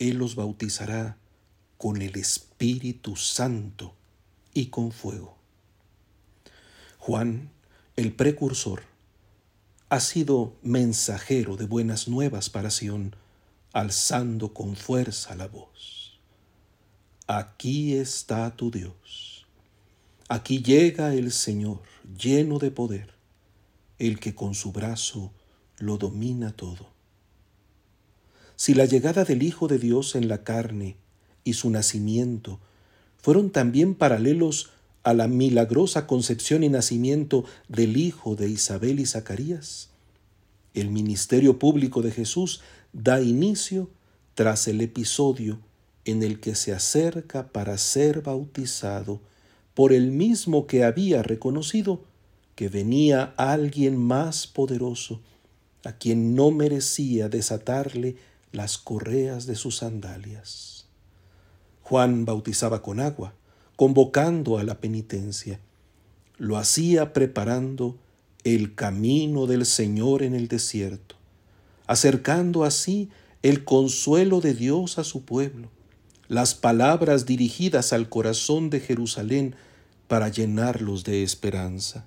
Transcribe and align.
Él 0.00 0.16
los 0.16 0.34
bautizará 0.34 1.18
con 1.76 2.00
el 2.00 2.16
Espíritu 2.16 3.16
Santo 3.16 3.94
y 4.54 4.66
con 4.66 4.92
fuego. 4.92 5.36
Juan, 6.98 7.50
el 7.96 8.12
precursor, 8.12 8.82
ha 9.90 10.00
sido 10.00 10.54
mensajero 10.62 11.56
de 11.56 11.66
buenas 11.66 12.08
nuevas 12.08 12.48
para 12.48 12.70
Sión, 12.70 13.14
alzando 13.72 14.54
con 14.54 14.74
fuerza 14.74 15.34
la 15.34 15.48
voz. 15.48 16.18
Aquí 17.26 17.94
está 17.94 18.56
tu 18.56 18.70
Dios. 18.70 19.46
Aquí 20.28 20.62
llega 20.62 21.12
el 21.12 21.30
Señor, 21.30 21.82
lleno 22.18 22.58
de 22.58 22.70
poder, 22.70 23.12
el 23.98 24.18
que 24.18 24.34
con 24.34 24.54
su 24.54 24.72
brazo 24.72 25.30
lo 25.78 25.98
domina 25.98 26.52
todo. 26.52 26.99
Si 28.60 28.74
la 28.74 28.84
llegada 28.84 29.24
del 29.24 29.42
Hijo 29.42 29.68
de 29.68 29.78
Dios 29.78 30.14
en 30.14 30.28
la 30.28 30.44
carne 30.44 30.98
y 31.44 31.54
su 31.54 31.70
nacimiento 31.70 32.60
fueron 33.16 33.48
también 33.48 33.94
paralelos 33.94 34.68
a 35.02 35.14
la 35.14 35.28
milagrosa 35.28 36.06
concepción 36.06 36.62
y 36.62 36.68
nacimiento 36.68 37.46
del 37.68 37.96
hijo 37.96 38.36
de 38.36 38.50
Isabel 38.50 39.00
y 39.00 39.06
Zacarías, 39.06 39.88
el 40.74 40.90
ministerio 40.90 41.58
público 41.58 42.02
de 42.02 42.10
Jesús 42.10 42.60
da 42.92 43.22
inicio 43.22 43.88
tras 44.34 44.68
el 44.68 44.82
episodio 44.82 45.58
en 46.04 46.22
el 46.22 46.38
que 46.38 46.54
se 46.54 46.74
acerca 46.74 47.48
para 47.48 47.78
ser 47.78 48.20
bautizado 48.20 49.22
por 49.72 49.90
el 49.90 50.10
mismo 50.10 50.66
que 50.66 50.84
había 50.84 51.22
reconocido 51.22 52.04
que 52.56 52.68
venía 52.68 53.32
alguien 53.38 53.96
más 53.96 54.46
poderoso, 54.46 55.22
a 55.82 55.92
quien 55.92 56.34
no 56.34 56.50
merecía 56.50 57.30
desatarle 57.30 58.16
las 58.52 58.78
correas 58.78 59.46
de 59.46 59.54
sus 59.54 59.78
sandalias. 59.78 60.86
Juan 61.82 62.24
bautizaba 62.24 62.82
con 62.82 63.00
agua, 63.00 63.34
convocando 63.76 64.58
a 64.58 64.64
la 64.64 64.80
penitencia. 64.80 65.60
Lo 66.36 66.56
hacía 66.56 67.12
preparando 67.12 67.98
el 68.44 68.74
camino 68.74 69.46
del 69.46 69.66
Señor 69.66 70.22
en 70.22 70.34
el 70.34 70.48
desierto, 70.48 71.16
acercando 71.86 72.64
así 72.64 73.10
el 73.42 73.64
consuelo 73.64 74.40
de 74.40 74.54
Dios 74.54 74.98
a 74.98 75.04
su 75.04 75.24
pueblo, 75.24 75.68
las 76.28 76.54
palabras 76.54 77.26
dirigidas 77.26 77.92
al 77.92 78.08
corazón 78.08 78.70
de 78.70 78.80
Jerusalén 78.80 79.54
para 80.08 80.28
llenarlos 80.28 81.04
de 81.04 81.22
esperanza. 81.22 82.06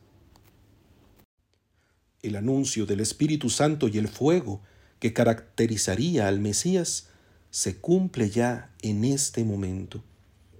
El 2.21 2.35
anuncio 2.35 2.85
del 2.85 3.01
Espíritu 3.01 3.49
Santo 3.49 3.87
y 3.87 3.97
el 3.97 4.07
fuego 4.07 4.61
que 5.03 5.11
caracterizaría 5.11 6.29
al 6.29 6.39
Mesías 6.39 7.09
se 7.51 7.75
cumple 7.75 8.29
ya 8.29 8.73
en 8.81 9.03
este 9.03 9.43
momento 9.43 10.01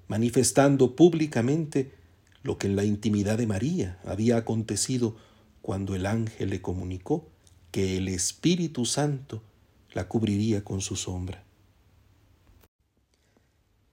manifestando 0.09 0.97
públicamente 0.97 1.93
lo 2.41 2.57
que 2.57 2.67
en 2.67 2.75
la 2.75 2.83
intimidad 2.83 3.37
de 3.37 3.47
María 3.47 4.01
había 4.03 4.35
acontecido 4.35 5.15
cuando 5.61 5.95
el 5.95 6.05
ángel 6.05 6.49
le 6.49 6.61
comunicó 6.61 7.25
que 7.71 7.95
el 7.95 8.09
Espíritu 8.09 8.83
Santo 8.83 9.41
la 9.93 10.09
cubriría 10.09 10.65
con 10.65 10.81
su 10.81 10.97
sombra. 10.97 11.45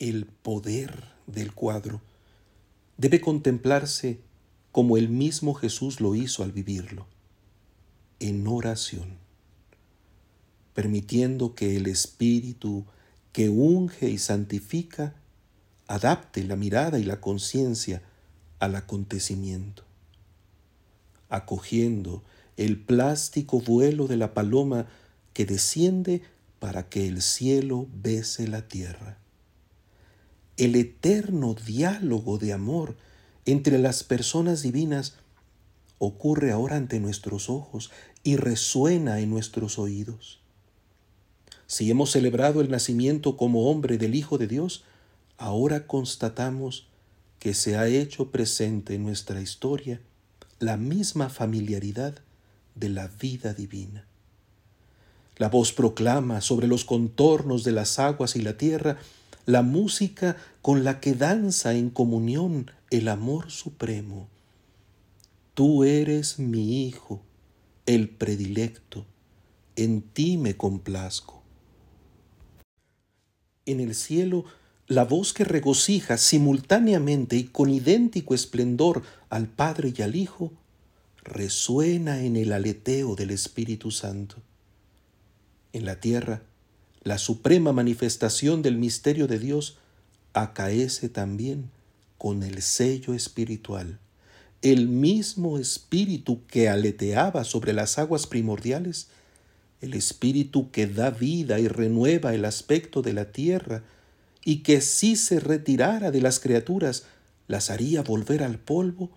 El 0.01 0.27
poder 0.27 1.05
del 1.29 1.55
cuadro 1.55 2.01
debe 2.97 3.21
contemplarse 3.21 4.19
como 4.73 4.97
el 4.97 5.11
mismo 5.11 5.55
Jesús 5.55 6.01
lo 6.01 6.17
hizo 6.17 6.43
al 6.43 6.51
vivirlo, 6.51 7.07
en 8.19 8.49
oración, 8.49 9.30
permitiendo 10.81 11.55
que 11.55 11.77
el 11.77 11.87
Espíritu 11.87 12.87
que 13.35 13.51
unge 13.51 14.09
y 14.09 14.17
santifica 14.17 15.13
adapte 15.89 16.43
la 16.43 16.57
mirada 16.57 16.99
y 16.99 17.05
la 17.05 17.21
conciencia 17.21 18.01
al 18.61 18.75
acontecimiento, 18.77 19.85
acogiendo 21.29 22.23
el 22.57 22.81
plástico 22.81 23.61
vuelo 23.61 24.07
de 24.07 24.17
la 24.17 24.33
paloma 24.33 24.87
que 25.35 25.45
desciende 25.45 26.23
para 26.61 26.89
que 26.89 27.07
el 27.07 27.21
cielo 27.21 27.87
bese 27.93 28.49
la 28.49 28.67
tierra. 28.67 29.19
El 30.57 30.77
eterno 30.77 31.53
diálogo 31.53 32.39
de 32.39 32.55
amor 32.55 32.97
entre 33.45 33.77
las 33.77 34.03
personas 34.03 34.63
divinas 34.63 35.13
ocurre 35.99 36.53
ahora 36.53 36.77
ante 36.77 37.01
nuestros 37.01 37.51
ojos 37.51 37.91
y 38.23 38.37
resuena 38.37 39.21
en 39.21 39.29
nuestros 39.29 39.79
oídos. 39.79 40.40
Si 41.71 41.89
hemos 41.89 42.11
celebrado 42.11 42.61
el 42.63 42.69
nacimiento 42.69 43.37
como 43.37 43.71
hombre 43.71 43.97
del 43.97 44.17
Hijo 44.17 44.39
de 44.39 44.49
Dios, 44.49 44.83
ahora 45.39 45.87
constatamos 45.87 46.89
que 47.39 47.55
se 47.55 47.77
ha 47.77 47.87
hecho 47.87 48.33
presente 48.33 48.97
en 48.97 49.05
nuestra 49.05 49.41
historia 49.41 50.01
la 50.59 50.77
misma 50.77 51.29
familiaridad 51.29 52.17
de 52.75 52.89
la 52.89 53.07
vida 53.07 53.55
divina. 53.55 54.05
La 55.37 55.49
voz 55.49 55.73
proclama 55.73 56.41
sobre 56.41 56.67
los 56.67 56.85
contornos 56.85 57.63
de 57.63 57.71
las 57.71 58.01
aguas 58.01 58.35
y 58.35 58.43
la 58.43 58.57
tierra 58.57 58.99
la 59.47 59.63
música 59.63 60.37
con 60.63 60.83
la 60.83 60.99
que 60.99 61.15
danza 61.15 61.75
en 61.75 61.91
comunión 61.91 62.73
el 62.91 63.07
amor 63.07 63.53
supremo. 63.53 64.27
Tú 65.55 65.85
eres 65.85 66.41
mi 66.41 66.85
Hijo, 66.89 67.23
el 67.87 68.09
predilecto, 68.09 69.07
en 69.77 70.03
ti 70.03 70.37
me 70.37 70.57
complazco. 70.57 71.40
En 73.71 73.79
el 73.79 73.95
cielo 73.95 74.47
la 74.89 75.05
voz 75.05 75.33
que 75.33 75.45
regocija 75.45 76.17
simultáneamente 76.17 77.37
y 77.37 77.45
con 77.45 77.71
idéntico 77.71 78.35
esplendor 78.35 79.05
al 79.29 79.47
Padre 79.47 79.95
y 79.97 80.03
al 80.03 80.17
Hijo, 80.17 80.53
resuena 81.23 82.25
en 82.25 82.35
el 82.35 82.53
aleteo 82.53 83.15
del 83.15 83.31
Espíritu 83.31 83.93
Santo. 83.93 84.35
En 85.73 85.85
la 85.85 86.01
tierra, 86.01 86.43
la 87.05 87.19
suprema 87.19 87.73
manifestación 87.73 88.63
del 88.63 88.79
misterio 88.79 89.29
de 89.29 89.39
Dios 89.39 89.79
acaece 90.33 91.09
también 91.09 91.71
con 92.19 92.43
el 92.43 92.61
sello 92.61 93.15
espiritual. 93.15 94.01
El 94.61 94.89
mismo 94.89 95.59
espíritu 95.59 96.45
que 96.49 96.69
aleteaba 96.69 97.45
sobre 97.45 97.75
las 97.75 97.97
aguas 98.01 98.27
primordiales, 98.27 99.07
el 99.81 99.95
espíritu 99.95 100.71
que 100.71 100.87
da 100.87 101.11
vida 101.11 101.59
y 101.59 101.69
renueva 101.69 102.35
el 102.35 102.45
aspecto 102.45 103.03
de 103.03 103.13
la 103.13 103.33
tierra, 103.33 103.83
y 104.45 104.59
que 104.59 104.81
si 104.81 105.17
se 105.17 105.41
retirara 105.41 106.11
de 106.11 106.21
las 106.21 106.41
criaturas 106.41 107.05
las 107.47 107.71
haría 107.71 108.03
volver 108.03 108.43
al 108.43 108.59
polvo, 108.59 109.11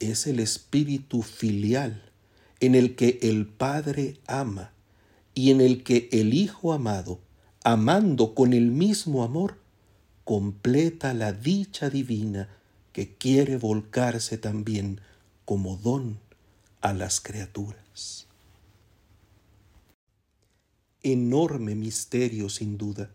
es 0.00 0.26
el 0.26 0.40
espíritu 0.40 1.22
filial 1.22 2.02
en 2.60 2.74
el 2.74 2.94
que 2.94 3.18
el 3.22 3.46
Padre 3.46 4.18
ama 4.26 4.72
y 5.34 5.50
en 5.50 5.60
el 5.60 5.82
que 5.82 6.08
el 6.12 6.34
Hijo 6.34 6.72
amado, 6.72 7.20
amando 7.64 8.34
con 8.34 8.52
el 8.52 8.70
mismo 8.70 9.24
amor, 9.24 9.58
completa 10.24 11.14
la 11.14 11.32
dicha 11.32 11.90
divina 11.90 12.48
que 12.92 13.14
quiere 13.16 13.56
volcarse 13.56 14.38
también 14.38 15.00
como 15.44 15.76
don 15.76 16.18
a 16.80 16.92
las 16.92 17.20
criaturas. 17.20 18.26
Enorme 21.02 21.74
misterio 21.74 22.48
sin 22.48 22.78
duda 22.78 23.10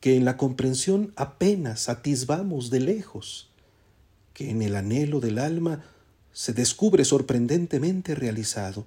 que 0.00 0.16
en 0.16 0.24
la 0.24 0.36
comprensión 0.36 1.12
apenas 1.16 1.88
atisbamos 1.88 2.70
de 2.70 2.80
lejos, 2.80 3.48
que 4.32 4.50
en 4.50 4.62
el 4.62 4.76
anhelo 4.76 5.20
del 5.20 5.38
alma 5.38 5.84
se 6.32 6.52
descubre 6.52 7.04
sorprendentemente 7.04 8.14
realizado 8.14 8.86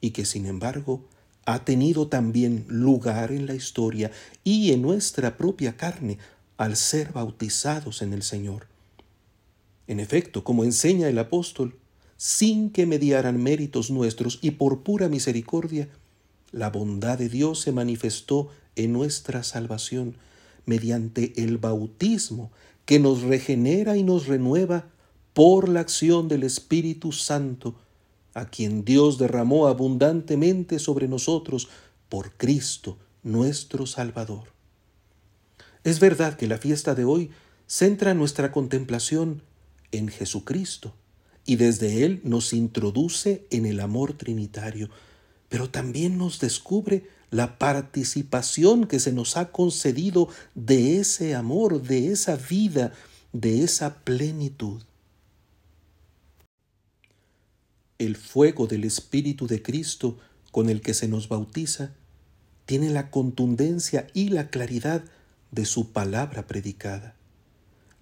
y 0.00 0.10
que 0.10 0.24
sin 0.24 0.46
embargo 0.46 1.04
ha 1.44 1.64
tenido 1.64 2.08
también 2.08 2.64
lugar 2.68 3.32
en 3.32 3.46
la 3.46 3.54
historia 3.54 4.10
y 4.44 4.72
en 4.72 4.80
nuestra 4.80 5.36
propia 5.36 5.76
carne 5.76 6.18
al 6.56 6.76
ser 6.76 7.12
bautizados 7.12 8.00
en 8.00 8.14
el 8.14 8.22
Señor. 8.22 8.66
En 9.86 10.00
efecto, 10.00 10.42
como 10.42 10.64
enseña 10.64 11.08
el 11.08 11.18
apóstol, 11.18 11.76
sin 12.16 12.70
que 12.70 12.86
mediaran 12.86 13.42
méritos 13.42 13.90
nuestros 13.90 14.38
y 14.40 14.52
por 14.52 14.82
pura 14.82 15.08
misericordia, 15.08 15.90
la 16.54 16.70
bondad 16.70 17.18
de 17.18 17.28
Dios 17.28 17.60
se 17.60 17.72
manifestó 17.72 18.48
en 18.76 18.92
nuestra 18.92 19.42
salvación 19.42 20.16
mediante 20.66 21.32
el 21.42 21.58
bautismo 21.58 22.52
que 22.84 23.00
nos 23.00 23.22
regenera 23.22 23.96
y 23.96 24.04
nos 24.04 24.26
renueva 24.26 24.86
por 25.32 25.68
la 25.68 25.80
acción 25.80 26.28
del 26.28 26.44
Espíritu 26.44 27.10
Santo, 27.10 27.74
a 28.34 28.46
quien 28.46 28.84
Dios 28.84 29.18
derramó 29.18 29.66
abundantemente 29.66 30.78
sobre 30.78 31.08
nosotros 31.08 31.68
por 32.08 32.32
Cristo 32.36 32.98
nuestro 33.24 33.86
Salvador. 33.86 34.44
Es 35.82 35.98
verdad 35.98 36.36
que 36.36 36.46
la 36.46 36.58
fiesta 36.58 36.94
de 36.94 37.04
hoy 37.04 37.30
centra 37.66 38.14
nuestra 38.14 38.52
contemplación 38.52 39.42
en 39.90 40.08
Jesucristo 40.08 40.94
y 41.44 41.56
desde 41.56 42.04
Él 42.04 42.20
nos 42.22 42.52
introduce 42.52 43.44
en 43.50 43.66
el 43.66 43.80
amor 43.80 44.12
trinitario, 44.16 44.88
pero 45.54 45.70
también 45.70 46.18
nos 46.18 46.40
descubre 46.40 47.08
la 47.30 47.60
participación 47.60 48.88
que 48.88 48.98
se 48.98 49.12
nos 49.12 49.36
ha 49.36 49.52
concedido 49.52 50.28
de 50.56 50.98
ese 50.98 51.36
amor, 51.36 51.80
de 51.80 52.10
esa 52.10 52.34
vida, 52.34 52.92
de 53.32 53.62
esa 53.62 54.02
plenitud. 54.02 54.82
El 57.98 58.16
fuego 58.16 58.66
del 58.66 58.82
Espíritu 58.82 59.46
de 59.46 59.62
Cristo 59.62 60.18
con 60.50 60.68
el 60.68 60.80
que 60.80 60.92
se 60.92 61.06
nos 61.06 61.28
bautiza 61.28 61.92
tiene 62.66 62.90
la 62.90 63.12
contundencia 63.12 64.08
y 64.12 64.30
la 64.30 64.50
claridad 64.50 65.04
de 65.52 65.66
su 65.66 65.92
palabra 65.92 66.48
predicada, 66.48 67.14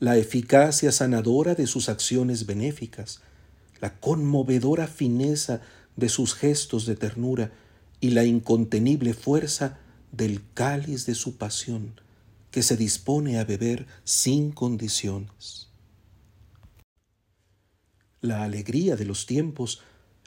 la 0.01 0.17
eficacia 0.17 0.91
sanadora 0.91 1.55
de 1.55 1.67
sus 1.67 1.91
acciones 1.91 2.47
benéficas, 2.47 3.21
la 3.83 4.01
conmovedora 4.01 4.87
fineza 4.87 5.61
de 5.97 6.09
sus 6.09 6.35
gestos 6.35 6.87
de 6.87 6.97
ternura 6.97 7.53
y 8.01 8.11
la 8.11 8.25
incontenible 8.25 9.15
fuerza 9.15 9.79
del 10.11 10.43
cáliz 10.55 11.07
de 11.07 11.15
su 11.15 11.37
pasión, 11.37 12.01
que 12.51 12.63
se 12.63 12.77
dispone 12.77 13.39
a 13.39 13.45
beber 13.45 13.87
sin 14.05 14.53
condiciones. 14.53 15.69
La 18.21 18.45
alegría 18.45 18.97
de 18.97 19.05
los 19.05 19.27
tiempos, 19.27 19.81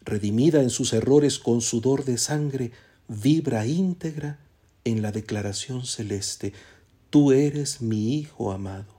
redimida 0.04 0.62
en 0.62 0.70
sus 0.70 0.94
errores 0.94 1.40
con 1.40 1.62
sudor 1.62 2.04
de 2.04 2.18
sangre, 2.18 2.72
vibra 3.08 3.66
íntegra 3.66 4.40
en 4.84 5.02
la 5.02 5.12
declaración 5.12 5.86
celeste, 5.86 6.54
Tú 7.10 7.32
eres 7.32 7.82
mi 7.82 8.18
Hijo 8.18 8.52
amado. 8.52 8.94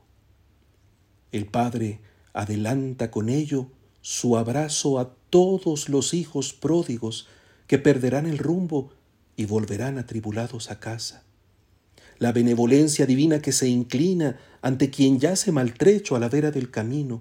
El 1.33 1.47
Padre 1.47 2.01
adelanta 2.33 3.11
con 3.11 3.29
ello 3.29 3.69
su 4.08 4.37
abrazo 4.37 5.00
a 5.00 5.17
todos 5.31 5.88
los 5.88 6.14
hijos 6.14 6.53
pródigos 6.53 7.26
que 7.67 7.76
perderán 7.76 8.26
el 8.26 8.38
rumbo 8.38 8.93
y 9.37 9.47
volverán 9.47 9.99
atribulados 9.99 10.70
a 10.70 10.79
casa. 10.79 11.25
La 12.19 12.31
benevolencia 12.31 13.05
divina 13.05 13.43
que 13.43 13.50
se 13.50 13.67
inclina 13.67 14.38
ante 14.62 14.91
quien 14.91 15.19
yace 15.19 15.50
maltrecho 15.50 16.14
a 16.14 16.20
la 16.20 16.29
vera 16.29 16.53
del 16.53 16.70
camino 16.70 17.20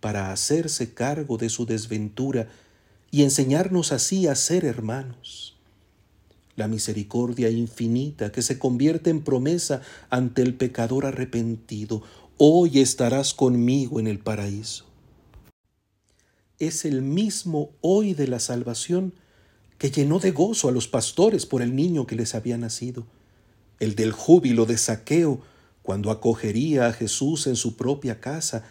para 0.00 0.30
hacerse 0.30 0.92
cargo 0.92 1.38
de 1.38 1.48
su 1.48 1.64
desventura 1.64 2.46
y 3.10 3.22
enseñarnos 3.22 3.90
así 3.90 4.26
a 4.26 4.34
ser 4.34 4.66
hermanos. 4.66 5.56
La 6.56 6.68
misericordia 6.68 7.48
infinita 7.48 8.32
que 8.32 8.42
se 8.42 8.58
convierte 8.58 9.08
en 9.08 9.22
promesa 9.22 9.80
ante 10.10 10.42
el 10.42 10.52
pecador 10.52 11.06
arrepentido. 11.06 12.02
Hoy 12.36 12.80
estarás 12.80 13.32
conmigo 13.32 13.98
en 13.98 14.08
el 14.08 14.18
paraíso. 14.18 14.87
Es 16.58 16.84
el 16.84 17.02
mismo 17.02 17.70
hoy 17.82 18.14
de 18.14 18.26
la 18.26 18.40
salvación 18.40 19.14
que 19.78 19.92
llenó 19.92 20.18
de 20.18 20.32
gozo 20.32 20.68
a 20.68 20.72
los 20.72 20.88
pastores 20.88 21.46
por 21.46 21.62
el 21.62 21.76
niño 21.76 22.04
que 22.04 22.16
les 22.16 22.34
había 22.34 22.58
nacido, 22.58 23.06
el 23.78 23.94
del 23.94 24.10
júbilo 24.10 24.66
de 24.66 24.76
saqueo 24.76 25.40
cuando 25.82 26.10
acogería 26.10 26.88
a 26.88 26.92
Jesús 26.92 27.46
en 27.46 27.54
su 27.54 27.76
propia 27.76 28.18
casa, 28.18 28.64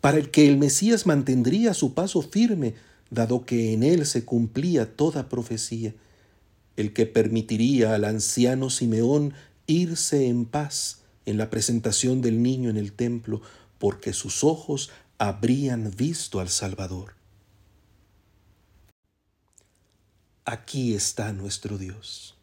para 0.00 0.18
el 0.18 0.30
que 0.30 0.46
el 0.46 0.56
Mesías 0.56 1.04
mantendría 1.04 1.74
su 1.74 1.94
paso 1.94 2.22
firme, 2.22 2.74
dado 3.10 3.44
que 3.44 3.72
en 3.72 3.82
él 3.82 4.06
se 4.06 4.24
cumplía 4.24 4.94
toda 4.94 5.28
profecía, 5.28 5.94
el 6.76 6.92
que 6.92 7.06
permitiría 7.06 7.94
al 7.96 8.04
anciano 8.04 8.70
Simeón 8.70 9.34
irse 9.66 10.28
en 10.28 10.44
paz 10.44 11.00
en 11.24 11.38
la 11.38 11.50
presentación 11.50 12.22
del 12.22 12.40
niño 12.40 12.70
en 12.70 12.76
el 12.76 12.92
templo, 12.92 13.42
porque 13.78 14.12
sus 14.12 14.44
ojos 14.44 14.90
habrían 15.18 15.90
visto 15.90 16.38
al 16.38 16.50
Salvador. 16.50 17.15
Aquí 20.46 20.94
está 20.94 21.32
nuestro 21.32 21.76
Dios. 21.76 22.36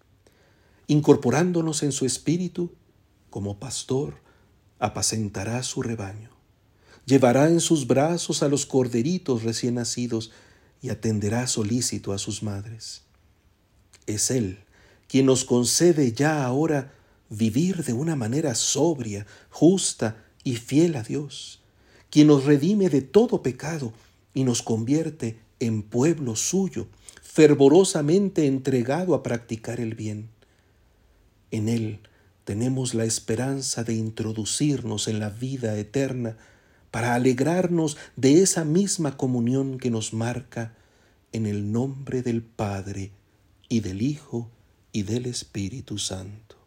Incorporándonos 0.88 1.81
en 1.81 1.91
su 1.91 2.05
espíritu, 2.05 2.71
como 3.31 3.57
pastor, 3.57 4.21
apacentará 4.77 5.63
su 5.63 5.81
rebaño. 5.81 6.29
Llevará 7.05 7.50
en 7.50 7.61
sus 7.61 7.88
brazos 7.88 8.44
a 8.44 8.50
los 8.50 8.65
corderitos 8.65 9.44
recién 9.44 9.75
nacidos 9.75 10.31
y 10.81 10.89
atenderá 10.89 11.47
solícito 11.47 12.13
a 12.13 12.17
sus 12.17 12.44
madres. 12.44 13.01
Es 14.05 14.29
Él 14.29 14.59
quien 15.07 15.27
nos 15.27 15.45
concede 15.45 16.11
ya 16.11 16.44
ahora 16.44 16.91
vivir 17.29 17.83
de 17.83 17.94
una 17.94 18.15
manera 18.15 18.55
sobria, 18.55 19.27
justa 19.50 20.23
y 20.44 20.55
fiel 20.55 20.95
a 20.95 21.03
Dios, 21.03 21.61
quien 22.09 22.27
nos 22.27 22.45
redime 22.45 22.89
de 22.89 23.01
todo 23.01 23.44
pecado 23.44 23.94
y 24.33 24.44
nos 24.44 24.63
convierte 24.63 25.39
en 25.59 25.83
pueblo 25.83 26.35
suyo, 26.35 26.88
fervorosamente 27.33 28.45
entregado 28.45 29.15
a 29.15 29.24
practicar 29.24 29.80
el 29.80 29.95
bien. 29.95 30.30
En 31.50 31.68
Él 31.68 32.01
tenemos 32.44 32.94
la 32.94 33.06
esperanza 33.06 33.83
de 33.83 33.95
introducirnos 33.95 35.07
en 35.07 35.19
la 35.19 35.31
vida 35.31 35.75
eterna 35.75 36.38
para 36.91 37.15
alegrarnos 37.15 37.97
de 38.15 38.44
esa 38.44 38.65
misma 38.65 39.18
comunión 39.18 39.80
que 39.80 39.89
nos 39.89 40.13
marca 40.13 40.75
en 41.31 41.47
el 41.47 41.71
nombre 41.71 42.21
del 42.21 42.44
Padre 42.44 43.09
y 43.68 43.79
del 43.79 44.03
Hijo 44.03 44.51
y 44.91 45.01
del 45.01 45.25
Espíritu 45.25 45.97
Santo. 45.97 46.62